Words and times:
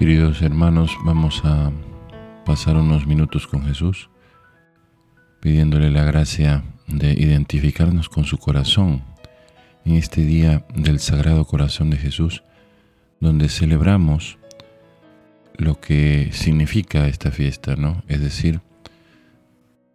Queridos 0.00 0.42
hermanos, 0.42 0.96
vamos 1.04 1.40
a 1.44 1.70
pasar 2.44 2.76
unos 2.76 3.06
minutos 3.06 3.46
con 3.46 3.64
Jesús, 3.64 4.10
pidiéndole 5.40 5.90
la 5.90 6.04
gracia 6.04 6.64
de 6.88 7.12
identificarnos 7.12 8.08
con 8.08 8.24
su 8.24 8.38
corazón 8.38 9.04
en 9.84 9.94
este 9.94 10.22
día 10.22 10.66
del 10.74 10.98
Sagrado 10.98 11.44
Corazón 11.44 11.90
de 11.90 11.98
Jesús, 11.98 12.42
donde 13.20 13.48
celebramos 13.48 14.38
lo 15.56 15.78
que 15.78 16.30
significa 16.32 17.06
esta 17.06 17.30
fiesta, 17.30 17.76
¿no? 17.76 18.02
Es 18.08 18.20
decir, 18.20 18.62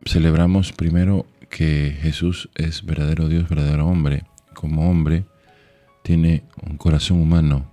celebramos 0.06 0.72
primero 0.72 1.26
que 1.50 1.98
Jesús 2.02 2.50
es 2.56 2.86
verdadero 2.86 3.28
Dios, 3.28 3.50
verdadero 3.50 3.88
hombre. 3.88 4.24
Como 4.54 4.90
hombre, 4.90 5.26
tiene 6.04 6.44
un 6.62 6.78
corazón 6.78 7.20
humano, 7.20 7.72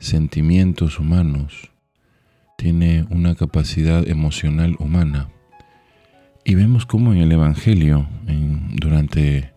sentimientos 0.00 0.98
humanos, 0.98 1.70
tiene 2.56 3.06
una 3.10 3.34
capacidad 3.34 4.08
emocional 4.08 4.74
humana. 4.78 5.28
Y 6.44 6.54
vemos 6.54 6.86
cómo 6.86 7.12
en 7.12 7.20
el 7.20 7.30
Evangelio, 7.30 8.08
durante 8.72 9.52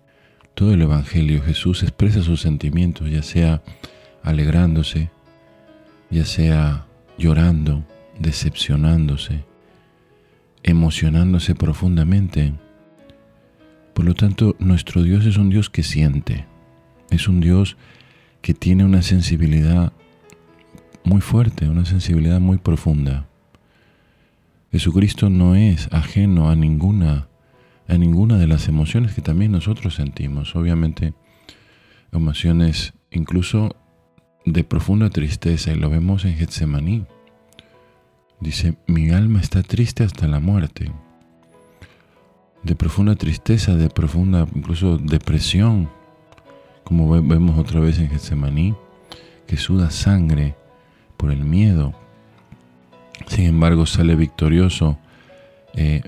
todo 0.53 0.73
el 0.73 0.81
Evangelio, 0.81 1.41
Jesús 1.41 1.83
expresa 1.83 2.21
sus 2.21 2.41
sentimientos, 2.41 3.09
ya 3.09 3.23
sea 3.23 3.63
alegrándose, 4.21 5.09
ya 6.09 6.25
sea 6.25 6.85
llorando, 7.17 7.83
decepcionándose, 8.19 9.45
emocionándose 10.63 11.55
profundamente. 11.55 12.53
Por 13.93 14.05
lo 14.05 14.13
tanto, 14.13 14.55
nuestro 14.59 15.03
Dios 15.03 15.25
es 15.25 15.37
un 15.37 15.49
Dios 15.49 15.69
que 15.69 15.83
siente, 15.83 16.45
es 17.09 17.27
un 17.27 17.41
Dios 17.41 17.77
que 18.41 18.53
tiene 18.53 18.83
una 18.83 19.01
sensibilidad 19.01 19.93
muy 21.03 21.21
fuerte, 21.21 21.69
una 21.69 21.85
sensibilidad 21.85 22.39
muy 22.39 22.57
profunda. 22.57 23.27
Jesucristo 24.71 25.29
no 25.29 25.55
es 25.55 25.89
ajeno 25.91 26.49
a 26.49 26.55
ninguna, 26.55 27.27
a 27.87 27.97
ninguna 27.97 28.37
de 28.37 28.47
las 28.47 28.67
emociones 28.67 29.13
que 29.13 29.21
también 29.21 29.51
nosotros 29.51 29.95
sentimos. 29.95 30.55
Obviamente, 30.55 31.13
emociones 32.11 32.93
incluso 33.11 33.75
de 34.45 34.63
profunda 34.63 35.09
tristeza, 35.09 35.71
y 35.71 35.75
lo 35.75 35.89
vemos 35.89 36.25
en 36.25 36.35
Getsemaní. 36.35 37.05
Dice, 38.41 38.75
mi 38.87 39.11
alma 39.11 39.39
está 39.39 39.61
triste 39.61 40.03
hasta 40.03 40.27
la 40.27 40.39
muerte. 40.39 40.91
De 42.63 42.75
profunda 42.75 43.15
tristeza, 43.15 43.75
de 43.75 43.89
profunda 43.89 44.47
incluso 44.55 44.97
depresión, 44.97 45.89
como 46.83 47.09
vemos 47.09 47.59
otra 47.59 47.79
vez 47.79 47.99
en 47.99 48.09
Getsemaní, 48.09 48.75
que 49.45 49.57
suda 49.57 49.91
sangre 49.91 50.55
por 51.17 51.31
el 51.31 51.45
miedo. 51.45 51.93
Sin 53.27 53.45
embargo, 53.45 53.85
sale 53.85 54.15
victorioso, 54.15 54.97
eh, 55.75 56.01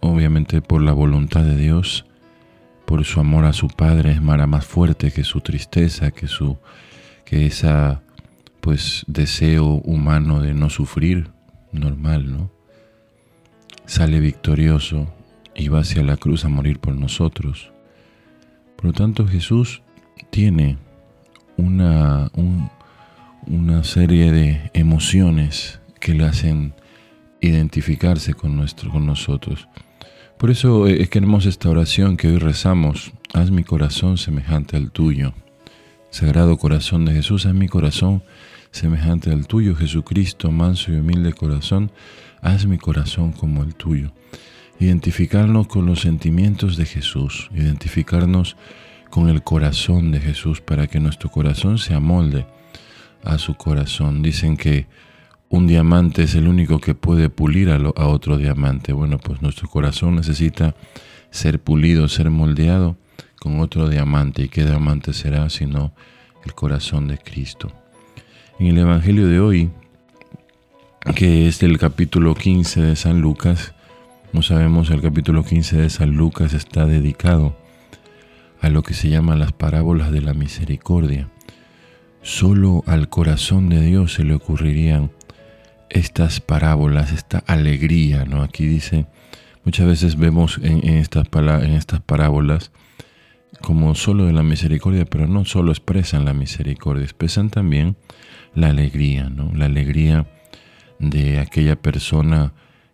obviamente 0.00 0.62
por 0.62 0.80
la 0.80 0.94
voluntad 0.94 1.44
de 1.44 1.56
Dios, 1.56 2.06
por 2.86 3.04
su 3.04 3.20
amor 3.20 3.44
a 3.44 3.52
su 3.52 3.68
Padre, 3.68 4.12
es 4.12 4.22
más 4.22 4.64
fuerte 4.64 5.10
que 5.10 5.22
su 5.22 5.42
tristeza, 5.42 6.12
que 6.12 6.28
su 6.28 6.56
que 7.26 7.44
esa 7.44 8.02
pues 8.66 9.04
deseo 9.06 9.80
humano 9.84 10.42
de 10.42 10.52
no 10.52 10.70
sufrir, 10.70 11.30
normal, 11.70 12.32
¿no? 12.32 12.50
Sale 13.84 14.18
victorioso 14.18 15.06
y 15.54 15.68
va 15.68 15.82
hacia 15.82 16.02
la 16.02 16.16
cruz 16.16 16.44
a 16.44 16.48
morir 16.48 16.80
por 16.80 16.96
nosotros. 16.96 17.70
Por 18.74 18.86
lo 18.86 18.92
tanto, 18.92 19.24
Jesús 19.24 19.82
tiene 20.30 20.78
una, 21.56 22.32
una 23.46 23.84
serie 23.84 24.32
de 24.32 24.68
emociones 24.74 25.80
que 26.00 26.14
le 26.14 26.24
hacen 26.24 26.74
identificarse 27.40 28.34
con, 28.34 28.56
nuestro, 28.56 28.90
con 28.90 29.06
nosotros. 29.06 29.68
Por 30.38 30.50
eso 30.50 30.88
es 30.88 30.98
que 30.98 31.08
queremos 31.08 31.46
esta 31.46 31.70
oración 31.70 32.16
que 32.16 32.26
hoy 32.26 32.38
rezamos, 32.38 33.12
haz 33.32 33.52
mi 33.52 33.62
corazón 33.62 34.18
semejante 34.18 34.76
al 34.76 34.90
tuyo. 34.90 35.34
Sagrado 36.10 36.56
corazón 36.56 37.04
de 37.04 37.12
Jesús, 37.12 37.46
haz 37.46 37.54
mi 37.54 37.68
corazón 37.68 38.24
semejante 38.76 39.32
al 39.32 39.46
tuyo, 39.46 39.74
Jesucristo, 39.74 40.52
manso 40.52 40.92
y 40.92 40.96
humilde 40.96 41.32
corazón, 41.32 41.90
haz 42.42 42.66
mi 42.66 42.76
corazón 42.76 43.32
como 43.32 43.62
el 43.62 43.74
tuyo. 43.74 44.12
Identificarnos 44.78 45.66
con 45.66 45.86
los 45.86 46.00
sentimientos 46.00 46.76
de 46.76 46.84
Jesús, 46.84 47.48
identificarnos 47.54 48.56
con 49.08 49.30
el 49.30 49.42
corazón 49.42 50.12
de 50.12 50.20
Jesús 50.20 50.60
para 50.60 50.86
que 50.86 51.00
nuestro 51.00 51.30
corazón 51.30 51.78
se 51.78 51.94
amolde 51.94 52.46
a 53.24 53.38
su 53.38 53.54
corazón. 53.54 54.20
Dicen 54.20 54.58
que 54.58 54.86
un 55.48 55.66
diamante 55.66 56.24
es 56.24 56.34
el 56.34 56.46
único 56.46 56.78
que 56.78 56.94
puede 56.94 57.30
pulir 57.30 57.70
a, 57.70 57.76
a 57.76 58.08
otro 58.08 58.36
diamante. 58.36 58.92
Bueno, 58.92 59.16
pues 59.16 59.40
nuestro 59.40 59.68
corazón 59.68 60.16
necesita 60.16 60.74
ser 61.30 61.60
pulido, 61.60 62.08
ser 62.08 62.28
moldeado 62.28 62.98
con 63.40 63.58
otro 63.60 63.88
diamante. 63.88 64.42
¿Y 64.42 64.48
qué 64.50 64.64
diamante 64.64 65.14
será 65.14 65.48
sino 65.48 65.94
el 66.44 66.52
corazón 66.52 67.08
de 67.08 67.16
Cristo? 67.16 67.72
En 68.58 68.68
el 68.68 68.78
Evangelio 68.78 69.28
de 69.28 69.38
hoy, 69.38 69.70
que 71.14 71.46
es 71.46 71.58
del 71.58 71.78
capítulo 71.78 72.34
15 72.34 72.80
de 72.80 72.96
San 72.96 73.20
Lucas, 73.20 73.74
como 74.30 74.42
sabemos, 74.42 74.88
el 74.88 75.02
capítulo 75.02 75.44
15 75.44 75.76
de 75.76 75.90
San 75.90 76.12
Lucas 76.12 76.54
está 76.54 76.86
dedicado 76.86 77.54
a 78.62 78.70
lo 78.70 78.82
que 78.82 78.94
se 78.94 79.10
llama 79.10 79.36
las 79.36 79.52
parábolas 79.52 80.10
de 80.10 80.22
la 80.22 80.32
misericordia. 80.32 81.28
Solo 82.22 82.82
al 82.86 83.10
corazón 83.10 83.68
de 83.68 83.82
Dios 83.82 84.14
se 84.14 84.24
le 84.24 84.32
ocurrirían 84.32 85.10
estas 85.90 86.40
parábolas, 86.40 87.12
esta 87.12 87.40
alegría, 87.46 88.24
¿no? 88.24 88.42
Aquí 88.42 88.64
dice, 88.64 89.04
muchas 89.64 89.86
veces 89.86 90.16
vemos 90.16 90.58
en, 90.62 90.82
estas, 90.96 91.26
en 91.34 91.72
estas 91.72 92.00
parábolas 92.00 92.72
como 93.60 93.94
solo 93.94 94.24
de 94.24 94.32
la 94.32 94.42
misericordia, 94.42 95.04
pero 95.04 95.26
no 95.26 95.44
solo 95.44 95.72
expresan 95.72 96.24
la 96.24 96.32
misericordia, 96.32 97.04
expresan 97.04 97.50
también 97.50 97.96
la 98.56 98.68
alegría, 98.68 99.28
¿no? 99.28 99.52
La 99.54 99.66
alegría 99.66 100.26
de 100.98 101.38
aquella 101.38 101.76
persona 101.76 102.52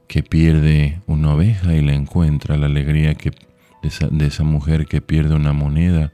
que 0.09 0.23
pierde 0.23 1.01
una 1.07 1.33
oveja 1.33 1.75
y 1.75 1.81
la 1.81 1.95
encuentra, 1.95 2.59
la 2.59 2.67
alegría 2.67 3.15
que, 3.15 3.31
de, 3.31 4.27
esa, 4.27 4.45
mujer 4.45 4.87
que 4.87 5.01
pierde 5.01 5.35
una 5.35 5.53
moneda 5.53 6.13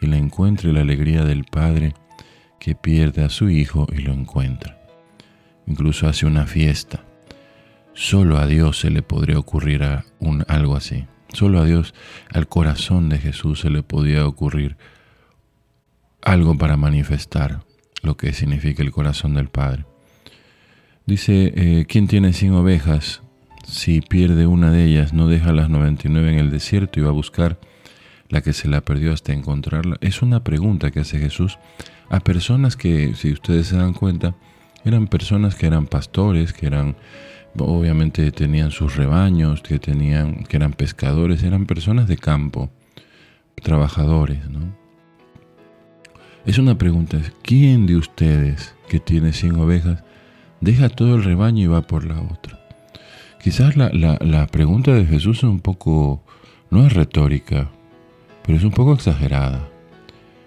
y 0.00 0.06
la 0.06 0.18
encuentra, 0.18 0.68
y 0.68 0.72
la 0.72 0.82
alegría 0.82 1.24
del 1.24 1.44
padre 1.44 1.94
que 2.58 2.74
pierde 2.74 3.24
a 3.24 3.30
su 3.30 3.48
hijo 3.48 3.86
y 3.92 4.02
lo 4.02 4.12
encuentra. 4.12 4.78
Incluso 5.66 6.08
hace 6.08 6.26
una 6.26 6.46
fiesta. 6.46 7.04
Solo 7.94 8.38
a 8.38 8.46
Dios 8.46 8.80
se 8.80 8.90
le 8.90 9.02
podría 9.02 9.38
ocurrir 9.38 9.82
algo 10.48 10.76
así. 10.76 11.06
Solo 11.32 11.60
a 11.60 11.64
Dios, 11.64 11.94
al 12.32 12.48
corazón 12.48 13.08
de 13.08 13.18
Jesús 13.18 13.60
se 13.60 13.70
le 13.70 13.82
podía 13.82 14.26
ocurrir 14.26 14.76
algo 16.22 16.56
para 16.56 16.76
manifestar 16.76 17.60
lo 18.02 18.16
que 18.16 18.32
significa 18.32 18.82
el 18.82 18.92
corazón 18.92 19.34
del 19.34 19.48
Padre. 19.48 19.84
Dice, 21.06 21.52
eh, 21.56 21.86
¿quién 21.88 22.06
tiene 22.06 22.32
cien 22.32 22.52
ovejas? 22.52 23.22
Si 23.66 24.00
pierde 24.00 24.46
una 24.46 24.70
de 24.70 24.84
ellas, 24.84 25.12
no 25.12 25.28
deja 25.28 25.52
las 25.52 25.70
99 25.70 26.32
en 26.32 26.38
el 26.38 26.50
desierto 26.50 27.00
y 27.00 27.02
va 27.02 27.10
a 27.10 27.12
buscar 27.12 27.58
la 28.28 28.42
que 28.42 28.52
se 28.52 28.68
la 28.68 28.82
perdió 28.82 29.12
hasta 29.12 29.32
encontrarla. 29.32 29.96
Es 30.00 30.22
una 30.22 30.44
pregunta 30.44 30.90
que 30.90 31.00
hace 31.00 31.18
Jesús 31.18 31.58
a 32.10 32.20
personas 32.20 32.76
que, 32.76 33.14
si 33.14 33.32
ustedes 33.32 33.68
se 33.68 33.76
dan 33.76 33.94
cuenta, 33.94 34.34
eran 34.84 35.06
personas 35.06 35.54
que 35.54 35.66
eran 35.66 35.86
pastores, 35.86 36.52
que 36.52 36.66
eran, 36.66 36.96
obviamente 37.58 38.30
tenían 38.30 38.70
sus 38.70 38.96
rebaños, 38.96 39.62
que 39.62 39.78
tenían, 39.78 40.44
que 40.44 40.56
eran 40.56 40.72
pescadores, 40.72 41.42
eran 41.42 41.66
personas 41.66 42.08
de 42.08 42.16
campo, 42.16 42.70
trabajadores, 43.62 44.48
¿no? 44.48 44.76
Es 46.48 46.56
una 46.56 46.78
pregunta, 46.78 47.20
¿quién 47.42 47.84
de 47.84 47.96
ustedes 47.96 48.74
que 48.88 49.00
tiene 49.00 49.34
100 49.34 49.56
ovejas 49.56 50.02
deja 50.62 50.88
todo 50.88 51.16
el 51.16 51.22
rebaño 51.22 51.62
y 51.62 51.66
va 51.66 51.82
por 51.82 52.06
la 52.06 52.22
otra? 52.22 52.58
Quizás 53.38 53.76
la, 53.76 53.90
la 53.92 54.46
pregunta 54.46 54.94
de 54.94 55.04
Jesús 55.04 55.36
es 55.36 55.44
un 55.44 55.60
poco, 55.60 56.24
no 56.70 56.86
es 56.86 56.94
retórica, 56.94 57.68
pero 58.46 58.56
es 58.56 58.64
un 58.64 58.70
poco 58.70 58.94
exagerada. 58.94 59.68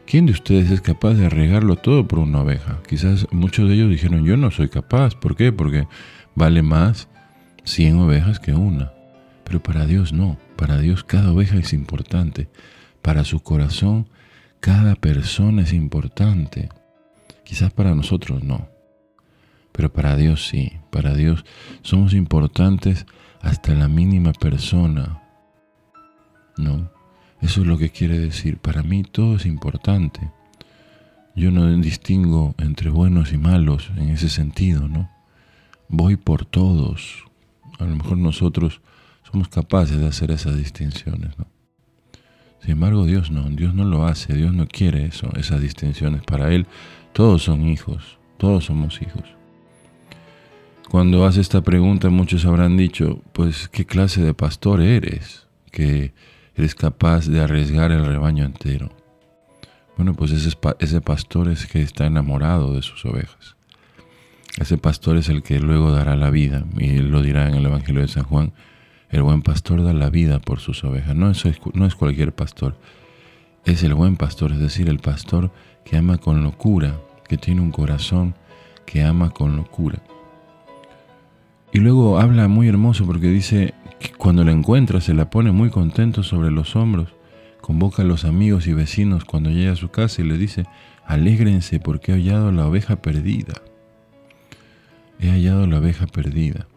¿Quién 0.07 0.25
de 0.25 0.31
ustedes 0.31 0.71
es 0.71 0.81
capaz 0.81 1.13
de 1.13 1.27
arriesgarlo 1.27 1.75
todo 1.75 2.07
por 2.07 2.17
una 2.17 2.41
oveja? 2.41 2.79
Quizás 2.89 3.27
muchos 3.29 3.69
de 3.69 3.75
ellos 3.75 3.91
dijeron, 3.91 4.25
yo 4.25 4.37
no 4.37 4.49
soy 4.49 4.69
capaz. 4.69 5.13
¿Por 5.13 5.35
qué? 5.35 5.51
Porque 5.51 5.87
vale 6.33 6.63
más 6.63 7.09
100 7.65 7.99
ovejas 7.99 8.39
que 8.39 8.55
una. 8.55 8.91
Pero 9.43 9.61
para 9.61 9.85
Dios 9.85 10.13
no. 10.13 10.39
Para 10.55 10.79
Dios 10.79 11.03
cada 11.03 11.31
oveja 11.31 11.57
es 11.57 11.73
importante. 11.73 12.49
Para 13.03 13.23
su 13.23 13.41
corazón 13.41 14.07
cada 14.61 14.95
persona 14.95 15.63
es 15.63 15.73
importante. 15.73 16.69
Quizás 17.43 17.73
para 17.73 17.93
nosotros 17.95 18.43
no. 18.43 18.69
Pero 19.71 19.91
para 19.91 20.15
Dios 20.15 20.47
sí. 20.47 20.73
Para 20.91 21.13
Dios 21.13 21.43
somos 21.81 22.13
importantes 22.13 23.05
hasta 23.41 23.73
la 23.73 23.87
mínima 23.87 24.33
persona. 24.33 25.21
¿no? 26.57 26.91
Eso 27.41 27.61
es 27.61 27.67
lo 27.67 27.77
que 27.77 27.89
quiere 27.89 28.19
decir. 28.19 28.57
Para 28.59 28.83
mí 28.83 29.03
todo 29.03 29.35
es 29.35 29.45
importante. 29.45 30.31
Yo 31.35 31.49
no 31.49 31.67
distingo 31.77 32.53
entre 32.57 32.91
buenos 32.91 33.33
y 33.33 33.37
malos 33.37 33.89
en 33.97 34.09
ese 34.09 34.29
sentido, 34.29 34.87
¿no? 34.87 35.09
Voy 35.87 36.17
por 36.17 36.45
todos. 36.45 37.25
A 37.79 37.85
lo 37.85 37.95
mejor 37.95 38.17
nosotros 38.17 38.81
somos 39.23 39.47
capaces 39.47 39.97
de 39.97 40.07
hacer 40.07 40.29
esas 40.29 40.55
distinciones. 40.57 41.33
Sin 42.61 42.71
embargo, 42.71 43.05
Dios 43.05 43.31
no, 43.31 43.49
Dios 43.49 43.73
no 43.73 43.85
lo 43.85 44.05
hace, 44.05 44.33
Dios 44.33 44.53
no 44.53 44.67
quiere 44.67 45.05
eso, 45.05 45.29
esas 45.35 45.61
distinciones. 45.61 46.21
Para 46.23 46.53
Él 46.53 46.67
todos 47.13 47.43
son 47.43 47.67
hijos, 47.67 48.17
todos 48.37 48.65
somos 48.65 49.01
hijos. 49.01 49.23
Cuando 50.89 51.25
hace 51.25 51.41
esta 51.41 51.61
pregunta 51.61 52.09
muchos 52.09 52.45
habrán 52.45 52.75
dicho, 52.75 53.21
pues, 53.31 53.69
¿qué 53.69 53.85
clase 53.85 54.21
de 54.21 54.33
pastor 54.33 54.81
eres? 54.81 55.47
Que 55.71 56.13
eres 56.55 56.75
capaz 56.75 57.27
de 57.27 57.39
arriesgar 57.39 57.91
el 57.91 58.05
rebaño 58.05 58.43
entero. 58.43 58.91
Bueno, 59.95 60.13
pues 60.15 60.31
ese, 60.31 61.01
pastor 61.01 61.47
es 61.47 61.65
que 61.65 61.81
está 61.81 62.05
enamorado 62.05 62.73
de 62.73 62.81
sus 62.81 63.05
ovejas. 63.05 63.55
Ese 64.59 64.77
pastor 64.77 65.17
es 65.17 65.29
el 65.29 65.43
que 65.43 65.59
luego 65.59 65.91
dará 65.91 66.15
la 66.15 66.29
vida, 66.29 66.65
y 66.77 66.97
él 66.97 67.09
lo 67.09 67.21
dirá 67.21 67.47
en 67.47 67.55
el 67.55 67.65
Evangelio 67.65 68.01
de 68.01 68.07
San 68.07 68.23
Juan, 68.23 68.51
el 69.11 69.23
buen 69.23 69.41
pastor 69.41 69.83
da 69.83 69.93
la 69.93 70.09
vida 70.09 70.39
por 70.39 70.59
sus 70.59 70.83
ovejas. 70.83 71.15
No 71.15 71.29
es, 71.29 71.43
no 71.73 71.85
es 71.85 71.95
cualquier 71.95 72.33
pastor, 72.33 72.77
es 73.65 73.83
el 73.83 73.93
buen 73.93 74.15
pastor, 74.15 74.53
es 74.53 74.59
decir, 74.59 74.89
el 74.89 74.99
pastor 74.99 75.51
que 75.83 75.97
ama 75.97 76.17
con 76.17 76.43
locura, 76.43 76.97
que 77.27 77.37
tiene 77.37 77.61
un 77.61 77.71
corazón 77.71 78.35
que 78.85 79.03
ama 79.03 79.29
con 79.29 79.55
locura. 79.55 80.01
Y 81.73 81.79
luego 81.79 82.19
habla 82.19 82.47
muy 82.47 82.67
hermoso 82.67 83.05
porque 83.05 83.27
dice 83.27 83.73
que 83.99 84.11
cuando 84.11 84.43
la 84.43 84.51
encuentra 84.51 84.99
se 84.99 85.13
la 85.13 85.29
pone 85.29 85.51
muy 85.51 85.69
contento 85.69 86.23
sobre 86.23 86.51
los 86.51 86.75
hombros, 86.75 87.13
convoca 87.61 88.01
a 88.01 88.05
los 88.05 88.25
amigos 88.25 88.67
y 88.67 88.73
vecinos 88.73 89.25
cuando 89.25 89.49
llega 89.49 89.73
a 89.73 89.77
su 89.77 89.89
casa 89.89 90.21
y 90.21 90.25
le 90.25 90.37
dice, 90.37 90.65
alégrense 91.05 91.79
porque 91.79 92.11
he 92.11 92.15
hallado 92.15 92.51
la 92.51 92.67
oveja 92.67 92.97
perdida. 92.97 93.53
He 95.19 95.29
hallado 95.29 95.67
la 95.67 95.79
oveja 95.79 96.07
perdida. 96.07 96.67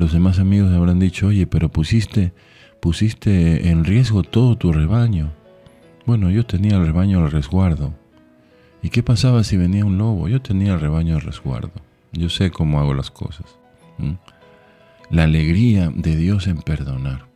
Los 0.00 0.12
demás 0.12 0.38
amigos 0.38 0.72
habrán 0.72 0.98
dicho, 0.98 1.26
oye, 1.26 1.46
pero 1.46 1.68
pusiste, 1.68 2.32
pusiste 2.80 3.68
en 3.68 3.84
riesgo 3.84 4.22
todo 4.22 4.56
tu 4.56 4.72
rebaño. 4.72 5.30
Bueno, 6.06 6.30
yo 6.30 6.46
tenía 6.46 6.78
el 6.78 6.86
rebaño 6.86 7.18
al 7.18 7.30
resguardo. 7.30 7.92
¿Y 8.82 8.88
qué 8.88 9.02
pasaba 9.02 9.44
si 9.44 9.58
venía 9.58 9.84
un 9.84 9.98
lobo? 9.98 10.26
Yo 10.26 10.40
tenía 10.40 10.72
el 10.72 10.80
rebaño 10.80 11.16
al 11.16 11.20
resguardo. 11.20 11.70
Yo 12.12 12.30
sé 12.30 12.50
cómo 12.50 12.80
hago 12.80 12.94
las 12.94 13.10
cosas. 13.10 13.44
La 15.10 15.24
alegría 15.24 15.92
de 15.94 16.16
Dios 16.16 16.46
en 16.46 16.62
perdonar. 16.62 17.26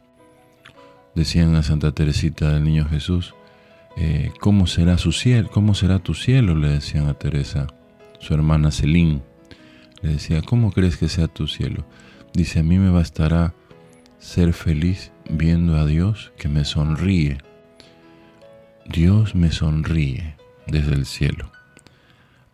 Decían 1.14 1.54
a 1.56 1.62
Santa 1.62 1.92
Teresita 1.92 2.50
del 2.50 2.64
Niño 2.64 2.86
Jesús, 2.86 3.34
eh, 3.98 4.32
¿cómo 4.40 4.66
será 4.66 4.96
su? 4.96 5.12
¿Cómo 5.52 5.74
será 5.74 5.98
tu 5.98 6.14
cielo? 6.14 6.54
Le 6.54 6.68
decían 6.68 7.08
a 7.08 7.14
Teresa, 7.14 7.66
su 8.20 8.32
hermana 8.32 8.70
Celín. 8.70 9.20
Le 10.00 10.12
decía, 10.12 10.40
¿cómo 10.40 10.72
crees 10.72 10.96
que 10.96 11.10
sea 11.10 11.28
tu 11.28 11.46
cielo? 11.46 11.84
Dice, 12.34 12.58
a 12.58 12.62
mí 12.64 12.78
me 12.78 12.90
bastará 12.90 13.54
ser 14.18 14.52
feliz 14.52 15.12
viendo 15.30 15.76
a 15.76 15.86
Dios 15.86 16.32
que 16.36 16.48
me 16.48 16.64
sonríe. 16.64 17.38
Dios 18.90 19.36
me 19.36 19.52
sonríe 19.52 20.34
desde 20.66 20.94
el 20.94 21.06
cielo. 21.06 21.52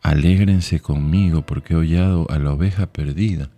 Alégrense 0.02 0.80
conmigo 0.80 1.46
porque 1.46 1.72
he 1.72 1.76
hollado 1.76 2.26
a 2.30 2.38
la 2.38 2.52
oveja 2.52 2.88
perdida. 2.88 3.48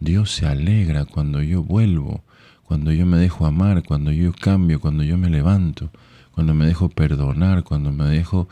Dios 0.00 0.32
se 0.32 0.46
alegra 0.46 1.04
cuando 1.04 1.40
yo 1.40 1.62
vuelvo, 1.62 2.24
cuando 2.64 2.92
yo 2.92 3.06
me 3.06 3.18
dejo 3.18 3.46
amar, 3.46 3.84
cuando 3.84 4.10
yo 4.10 4.32
cambio, 4.32 4.80
cuando 4.80 5.04
yo 5.04 5.16
me 5.18 5.30
levanto, 5.30 5.90
cuando 6.32 6.52
me 6.52 6.66
dejo 6.66 6.88
perdonar, 6.88 7.62
cuando 7.62 7.92
me 7.92 8.06
dejo 8.06 8.48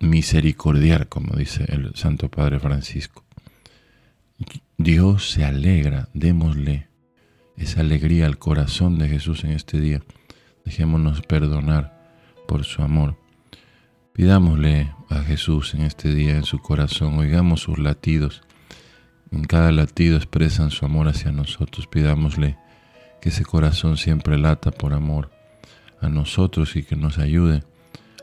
misericordiar, 0.00 1.08
como 1.08 1.34
dice 1.34 1.64
el 1.68 1.94
Santo 1.94 2.28
Padre 2.28 2.60
Francisco. 2.60 3.25
Dios 4.86 5.32
se 5.32 5.44
alegra, 5.44 6.08
démosle 6.14 6.86
esa 7.56 7.80
alegría 7.80 8.26
al 8.26 8.38
corazón 8.38 9.00
de 9.00 9.08
Jesús 9.08 9.42
en 9.42 9.50
este 9.50 9.80
día. 9.80 10.00
Dejémonos 10.64 11.22
perdonar 11.22 12.08
por 12.46 12.62
su 12.62 12.82
amor. 12.82 13.18
Pidámosle 14.12 14.94
a 15.08 15.22
Jesús 15.22 15.74
en 15.74 15.80
este 15.80 16.14
día 16.14 16.36
en 16.36 16.44
su 16.44 16.60
corazón, 16.60 17.18
oigamos 17.18 17.62
sus 17.62 17.80
latidos 17.80 18.42
en 19.32 19.42
cada 19.42 19.72
latido 19.72 20.16
expresan 20.16 20.70
su 20.70 20.84
amor 20.84 21.08
hacia 21.08 21.32
nosotros. 21.32 21.88
Pidámosle 21.88 22.56
que 23.20 23.30
ese 23.30 23.44
corazón 23.44 23.96
siempre 23.96 24.38
lata 24.38 24.70
por 24.70 24.94
amor 24.94 25.32
a 26.00 26.08
nosotros 26.08 26.76
y 26.76 26.84
que 26.84 26.94
nos 26.94 27.18
ayude 27.18 27.64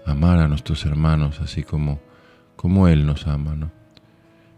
a 0.05 0.11
amar 0.11 0.39
a 0.39 0.47
nuestros 0.47 0.85
hermanos 0.85 1.41
así 1.41 1.63
como, 1.63 1.99
como 2.55 2.87
Él 2.87 3.05
nos 3.05 3.27
ama. 3.27 3.53
¿no? 3.53 3.69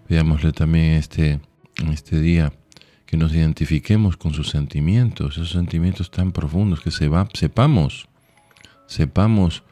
Pidámosle 0.08 0.52
también 0.52 0.92
este, 0.92 1.42
en 1.78 1.90
este 1.90 2.20
día 2.20 2.54
que 3.06 3.18
nos 3.18 3.34
identifiquemos 3.34 4.18
con 4.18 4.34
sus 4.34 4.50
sentimientos, 4.50 5.38
esos 5.38 5.52
sentimientos 5.52 6.10
tan 6.12 6.32
profundos, 6.32 6.82
que 6.82 6.92
se 6.92 7.10
sepamos, 7.34 8.08
sepamos 8.88 9.64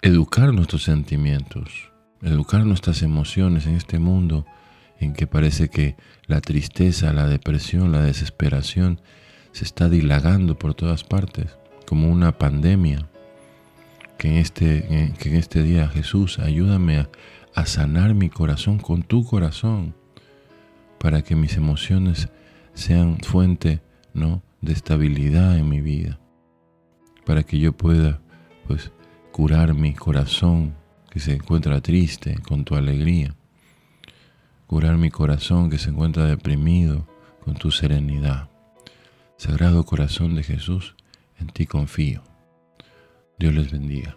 educar 0.00 0.52
nuestros 0.52 0.82
sentimientos, 0.82 1.90
educar 2.22 2.64
nuestras 2.64 3.02
emociones 3.02 3.66
en 3.66 3.76
este 3.76 3.98
mundo 3.98 4.46
en 4.98 5.12
que 5.12 5.26
parece 5.26 5.68
que 5.68 5.96
la 6.26 6.40
tristeza, 6.40 7.12
la 7.12 7.26
depresión, 7.26 7.92
la 7.92 8.02
desesperación 8.02 9.00
se 9.52 9.64
está 9.64 9.88
dilagando 9.88 10.58
por 10.58 10.74
todas 10.74 11.04
partes, 11.04 11.56
como 11.86 12.10
una 12.10 12.38
pandemia. 12.38 13.08
Que 14.16 14.28
en 14.28 14.36
este, 14.36 15.12
que 15.18 15.30
en 15.30 15.36
este 15.36 15.62
día, 15.62 15.88
Jesús, 15.88 16.38
ayúdame 16.38 17.08
a 17.54 17.66
sanar 17.66 18.14
mi 18.14 18.30
corazón 18.30 18.78
con 18.78 19.02
tu 19.02 19.24
corazón, 19.24 19.94
para 21.02 21.20
que 21.20 21.34
mis 21.36 21.58
emociones 21.58 22.30
sean 22.72 23.18
fuente 23.18 23.82
¿no? 24.14 24.42
de 24.62 24.72
estabilidad 24.72 25.58
en 25.58 25.68
mi 25.68 25.82
vida, 25.82 26.18
para 27.26 27.42
que 27.42 27.58
yo 27.58 27.74
pueda 27.74 28.22
pues, 28.66 28.90
curar 29.32 29.74
mi 29.74 29.92
corazón 29.92 30.74
que 31.10 31.20
se 31.20 31.34
encuentra 31.34 31.82
triste 31.82 32.38
con 32.46 32.64
tu 32.64 32.76
alegría 32.76 33.34
curar 34.72 34.96
mi 34.96 35.10
corazón 35.10 35.68
que 35.68 35.76
se 35.76 35.90
encuentra 35.90 36.24
deprimido 36.24 37.06
con 37.44 37.52
tu 37.52 37.70
serenidad. 37.70 38.48
Sagrado 39.36 39.84
corazón 39.84 40.34
de 40.34 40.42
Jesús, 40.42 40.96
en 41.38 41.48
ti 41.48 41.66
confío. 41.66 42.22
Dios 43.38 43.52
les 43.52 43.70
bendiga. 43.70 44.16